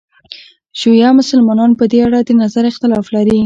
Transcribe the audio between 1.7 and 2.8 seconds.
په دې اړه د نظر